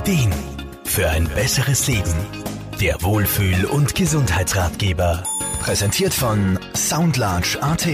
Ideen 0.00 0.32
für 0.84 1.10
ein 1.10 1.28
besseres 1.28 1.86
Leben. 1.86 2.14
Der 2.80 3.02
Wohlfühl- 3.02 3.66
und 3.66 3.94
Gesundheitsratgeber. 3.94 5.24
Präsentiert 5.60 6.14
von 6.14 6.58
Soundlarge 6.74 7.58
AT. 7.60 7.86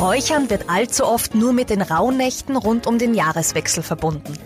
Räuchern 0.00 0.50
wird 0.50 0.68
allzu 0.68 1.06
oft 1.06 1.36
nur 1.36 1.52
mit 1.52 1.70
den 1.70 1.80
Rauhnächten 1.80 2.56
rund 2.56 2.88
um 2.88 2.98
den 2.98 3.14
Jahreswechsel 3.14 3.84
verbunden. 3.84 4.36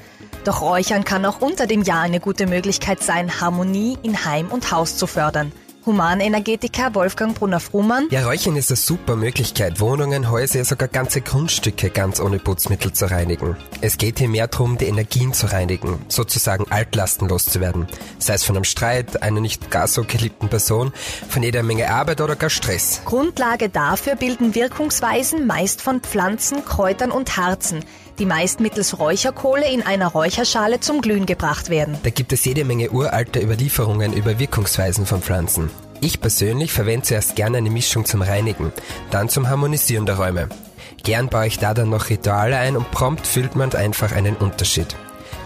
Doch 0.44 0.60
Räuchern 0.60 1.04
kann 1.04 1.24
auch 1.24 1.40
unter 1.40 1.66
dem 1.66 1.80
Jahr 1.80 2.02
eine 2.02 2.20
gute 2.20 2.46
Möglichkeit 2.46 3.02
sein, 3.02 3.40
Harmonie 3.40 3.96
in 4.02 4.26
Heim 4.26 4.48
und 4.48 4.70
Haus 4.70 4.98
zu 4.98 5.06
fördern. 5.06 5.52
Humanenergetiker 5.86 6.94
Wolfgang 6.96 7.38
Brunner-Frumann. 7.38 8.08
Ja, 8.10 8.26
Räuchern 8.26 8.56
ist 8.56 8.70
eine 8.70 8.76
super 8.76 9.14
Möglichkeit, 9.14 9.78
Wohnungen, 9.78 10.30
Häuser, 10.30 10.64
sogar 10.64 10.88
ganze 10.88 11.20
Grundstücke 11.20 11.90
ganz 11.90 12.20
ohne 12.20 12.40
Putzmittel 12.40 12.92
zu 12.92 13.08
reinigen. 13.08 13.56
Es 13.80 13.96
geht 13.96 14.18
hier 14.18 14.28
mehr 14.28 14.48
darum, 14.48 14.76
die 14.78 14.86
Energien 14.86 15.32
zu 15.32 15.46
reinigen, 15.46 16.04
sozusagen 16.08 16.66
Altlasten 16.70 17.28
loszuwerden. 17.28 17.86
Sei 18.18 18.34
es 18.34 18.42
von 18.42 18.56
einem 18.56 18.64
Streit, 18.64 19.22
einer 19.22 19.40
nicht 19.40 19.70
gar 19.70 19.86
so 19.86 20.02
geliebten 20.02 20.48
Person, 20.48 20.92
von 21.28 21.44
jeder 21.44 21.62
Menge 21.62 21.88
Arbeit 21.88 22.20
oder 22.20 22.34
gar 22.34 22.50
Stress. 22.50 23.02
Grundlage 23.04 23.68
dafür 23.68 24.16
bilden 24.16 24.56
Wirkungsweisen 24.56 25.46
meist 25.46 25.80
von 25.80 26.00
Pflanzen, 26.00 26.64
Kräutern 26.64 27.12
und 27.12 27.36
Harzen, 27.36 27.84
die 28.18 28.26
meist 28.26 28.60
mittels 28.60 28.98
Räucherkohle 28.98 29.70
in 29.70 29.82
einer 29.82 30.08
Räucherschale 30.08 30.80
zum 30.80 31.00
Glühen 31.00 31.26
gebracht 31.26 31.68
werden. 31.68 31.98
Da 32.02 32.10
gibt 32.10 32.32
es 32.32 32.44
jede 32.44 32.64
Menge 32.64 32.90
uralte 32.90 33.40
Überlieferungen 33.40 34.12
über 34.12 34.38
Wirkungsweisen 34.38 35.06
von 35.06 35.22
Pflanzen. 35.22 35.70
Ich 36.00 36.20
persönlich 36.20 36.72
verwende 36.72 37.06
zuerst 37.06 37.36
gerne 37.36 37.58
eine 37.58 37.70
Mischung 37.70 38.04
zum 38.04 38.22
Reinigen, 38.22 38.72
dann 39.10 39.28
zum 39.28 39.48
Harmonisieren 39.48 40.06
der 40.06 40.16
Räume. 40.16 40.48
Gern 41.02 41.28
baue 41.28 41.46
ich 41.46 41.58
da 41.58 41.72
dann 41.72 41.90
noch 41.90 42.10
Rituale 42.10 42.56
ein 42.56 42.76
und 42.76 42.90
prompt 42.90 43.26
fühlt 43.26 43.56
man 43.56 43.72
einfach 43.74 44.12
einen 44.12 44.36
Unterschied. 44.36 44.96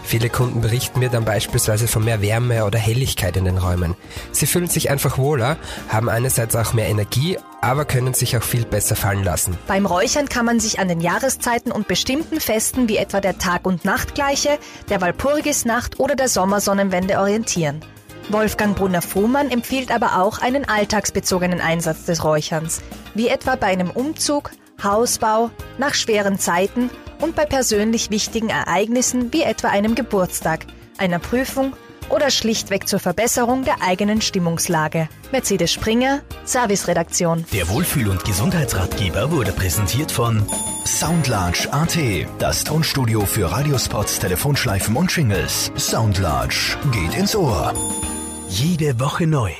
Viele 0.03 0.29
Kunden 0.29 0.61
berichten 0.61 0.99
mir 0.99 1.09
dann 1.09 1.25
beispielsweise 1.25 1.87
von 1.87 2.03
mehr 2.03 2.21
Wärme 2.21 2.65
oder 2.65 2.79
Helligkeit 2.79 3.37
in 3.37 3.45
den 3.45 3.57
Räumen. 3.57 3.95
Sie 4.31 4.45
fühlen 4.45 4.67
sich 4.67 4.89
einfach 4.89 5.17
wohler, 5.17 5.57
haben 5.89 6.09
einerseits 6.09 6.55
auch 6.55 6.73
mehr 6.73 6.87
Energie, 6.87 7.37
aber 7.61 7.85
können 7.85 8.13
sich 8.13 8.35
auch 8.35 8.43
viel 8.43 8.65
besser 8.65 8.95
fallen 8.95 9.23
lassen. 9.23 9.57
Beim 9.67 9.85
Räuchern 9.85 10.27
kann 10.27 10.45
man 10.45 10.59
sich 10.59 10.79
an 10.79 10.87
den 10.87 10.99
Jahreszeiten 10.99 11.71
und 11.71 11.87
bestimmten 11.87 12.39
Festen 12.39 12.89
wie 12.89 12.97
etwa 12.97 13.21
der 13.21 13.37
Tag- 13.37 13.65
und 13.65 13.85
Nachtgleiche, 13.85 14.57
der 14.89 15.01
Walpurgisnacht 15.01 15.99
oder 15.99 16.15
der 16.15 16.27
Sommersonnenwende 16.27 17.19
orientieren. 17.19 17.81
Wolfgang 18.29 18.75
Brunner-Fuhrmann 18.77 19.49
empfiehlt 19.49 19.91
aber 19.91 20.21
auch 20.21 20.39
einen 20.39 20.67
alltagsbezogenen 20.67 21.59
Einsatz 21.59 22.05
des 22.05 22.23
Räucherns, 22.23 22.81
wie 23.13 23.27
etwa 23.27 23.55
bei 23.55 23.67
einem 23.67 23.89
Umzug, 23.89 24.51
Hausbau, 24.83 25.51
nach 25.77 25.93
schweren 25.93 26.39
Zeiten 26.39 26.89
und 27.19 27.35
bei 27.35 27.45
persönlich 27.45 28.09
wichtigen 28.09 28.49
Ereignissen 28.49 29.31
wie 29.33 29.43
etwa 29.43 29.69
einem 29.69 29.95
Geburtstag, 29.95 30.65
einer 30.97 31.19
Prüfung 31.19 31.73
oder 32.09 32.29
schlichtweg 32.29 32.87
zur 32.87 32.99
Verbesserung 32.99 33.63
der 33.63 33.81
eigenen 33.81 34.21
Stimmungslage. 34.21 35.07
Mercedes 35.31 35.71
Springer, 35.71 36.21
Serviceredaktion. 36.43 37.45
Der 37.53 37.69
Wohlfühl- 37.69 38.09
und 38.09 38.25
Gesundheitsratgeber 38.25 39.31
wurde 39.31 39.51
präsentiert 39.51 40.11
von 40.11 40.45
Soundlarge 40.85 41.71
AT, 41.71 41.97
das 42.39 42.63
Tonstudio 42.63 43.21
für 43.21 43.51
Radiospots, 43.51 44.19
Telefonschleifen 44.19 44.95
und 44.95 45.11
Shingles. 45.11 45.71
Soundlarge 45.77 46.77
geht 46.91 47.15
ins 47.15 47.35
Ohr. 47.35 47.73
Jede 48.49 48.99
Woche 48.99 49.27
neu. 49.27 49.51